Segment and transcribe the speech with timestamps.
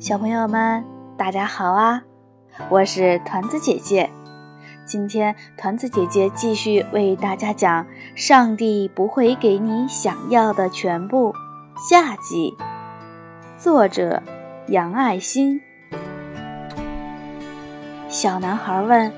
[0.00, 0.82] 小朋友们，
[1.18, 2.02] 大家好啊！
[2.70, 4.08] 我是团子姐姐。
[4.86, 7.84] 今天团子姐姐继续为大家讲
[8.14, 11.34] 《上帝不会给你想要的全部》
[11.76, 12.56] 下集。
[13.58, 14.22] 作者
[14.68, 15.60] 杨爱新。
[18.08, 19.12] 小男孩问：“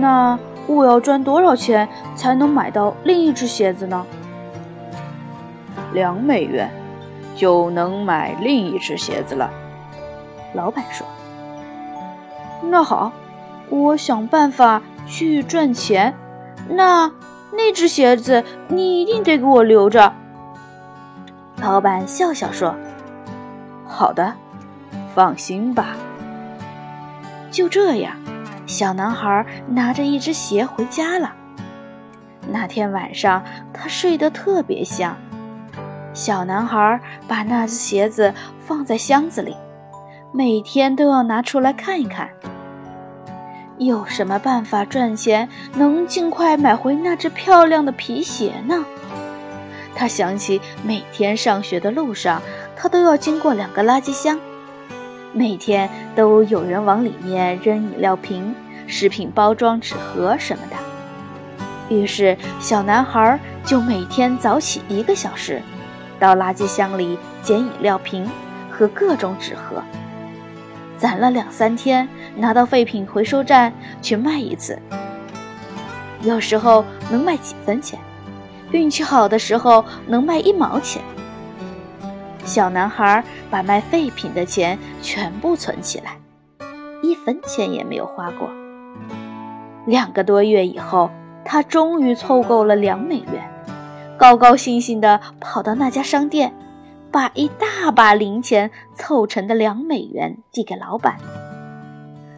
[0.00, 4.06] 那我要赚多少钱才能买到另一只鞋子呢？”
[5.92, 6.70] 两美元
[7.36, 9.52] 就能买另一只鞋子了。
[10.54, 11.06] 老板说
[12.70, 13.12] ：“那好，
[13.68, 16.14] 我想办法去赚钱。
[16.68, 17.10] 那
[17.52, 20.12] 那只鞋子你一定得给我留着。”
[21.60, 22.74] 老板笑笑说
[23.86, 24.32] ：“好的，
[25.14, 25.96] 放心吧。”
[27.50, 28.16] 就这样，
[28.66, 31.32] 小男孩拿着一只鞋回家了。
[32.48, 35.16] 那天晚上，他睡得特别香。
[36.12, 38.32] 小男孩把那只鞋子
[38.66, 39.56] 放在箱子里。
[40.36, 42.28] 每天都要拿出来看一看，
[43.78, 48.84] 有什么办法赚钱能尽快买回那只漂亮的皮鞋呢？
[49.94, 52.42] 他想起每天上学的路上，
[52.74, 54.36] 他都要经过两个垃圾箱，
[55.32, 58.52] 每天都有人往里面扔饮料瓶、
[58.88, 61.94] 食品包装纸盒什么的。
[61.94, 65.62] 于是，小男孩就每天早起一个小时，
[66.18, 68.28] 到垃圾箱里捡饮料瓶
[68.68, 69.80] 和各种纸盒。
[71.04, 74.78] 攒了两三天，拿到废品回收站去卖一次，
[76.22, 78.00] 有时候能卖几分钱，
[78.70, 81.02] 运气好的时候能卖一毛钱。
[82.46, 86.16] 小男孩把卖废品的钱全部存起来，
[87.02, 88.48] 一分钱也没有花过。
[89.84, 91.10] 两个多月以后，
[91.44, 93.46] 他终于凑够了两美元，
[94.16, 96.54] 高高兴兴地跑到那家商店。
[97.14, 101.16] 把一大把零钱凑成的两美元递给老板，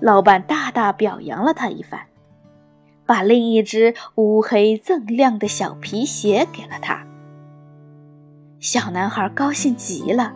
[0.00, 2.00] 老板大大表扬了他一番，
[3.06, 7.06] 把另一只乌黑锃亮的小皮鞋给了他。
[8.58, 10.32] 小男孩高兴极了，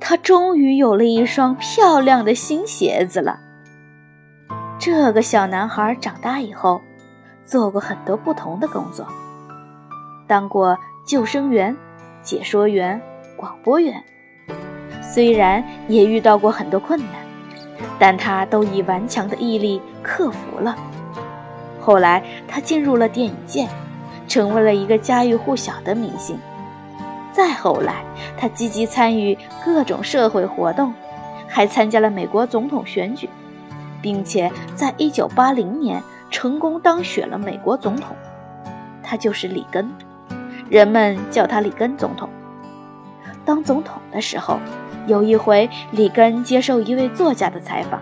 [0.00, 3.38] 他终于有了一双漂亮的新鞋子了。
[4.80, 6.80] 这个小男孩长大以后，
[7.44, 9.06] 做过很多不同的工作，
[10.26, 11.76] 当过救生员、
[12.24, 13.00] 解说员。
[13.38, 14.02] 广播员
[15.00, 17.08] 虽然也遇到过很多困难，
[17.98, 20.76] 但他都以顽强的毅力克服了。
[21.80, 23.66] 后来，他进入了电影界，
[24.26, 26.38] 成为了一个家喻户晓的明星。
[27.32, 28.02] 再后来，
[28.36, 30.92] 他积极参与各种社会活动，
[31.46, 33.30] 还参加了美国总统选举，
[34.02, 38.14] 并且在1980年成功当选了美国总统。
[39.02, 39.88] 他就是里根，
[40.68, 42.28] 人们叫他里根总统。
[43.48, 44.60] 当总统的时候，
[45.06, 47.98] 有一回，里根接受一位作家的采访。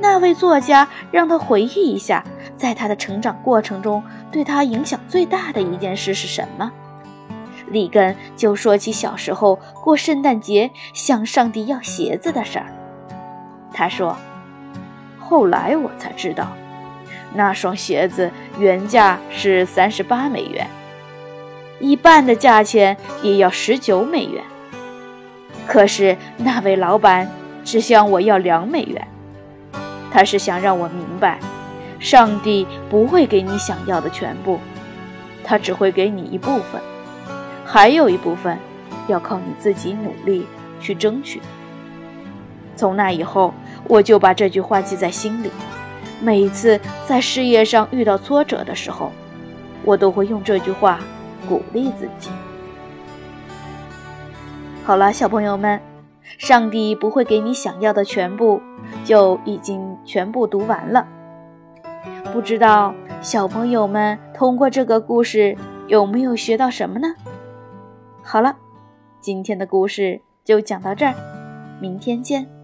[0.00, 2.24] 那位作家让他回忆一下，
[2.56, 4.02] 在他的成长过程中，
[4.32, 6.72] 对他影响最大的一件事是什么。
[7.68, 12.66] 里根就说起小时候过圣诞节向上帝要鞋子的事儿。
[13.72, 14.16] 他说
[15.20, 16.48] ：“后来我才知道，
[17.32, 20.66] 那双鞋子原价是三十八美元。”
[21.80, 24.42] 一半的价钱也要十九美元，
[25.66, 27.30] 可是那位老板
[27.64, 29.06] 只向我要两美元。
[30.10, 31.38] 他是想让我明白，
[32.00, 34.58] 上帝不会给你想要的全部，
[35.44, 36.80] 他只会给你一部分，
[37.64, 38.58] 还有一部分
[39.06, 40.46] 要靠你自己努力
[40.80, 41.40] 去争取。
[42.74, 43.52] 从那以后，
[43.84, 45.50] 我就把这句话记在心里，
[46.20, 49.12] 每一次在事业上遇到挫折的时候，
[49.84, 50.98] 我都会用这句话。
[51.48, 52.30] 鼓励自己。
[54.84, 55.80] 好了，小朋友们，
[56.38, 58.60] 上帝不会给你想要的全部，
[59.04, 61.06] 就已经全部读完了。
[62.32, 65.56] 不知道小朋友们通过这个故事
[65.86, 67.08] 有没有学到什么呢？
[68.22, 68.56] 好了，
[69.20, 71.14] 今天的故事就讲到这儿，
[71.80, 72.57] 明天见。